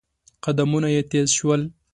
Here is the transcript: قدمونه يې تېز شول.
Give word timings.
قدمونه 0.43 0.87
يې 0.95 1.01
تېز 1.11 1.27
شول. 1.37 1.61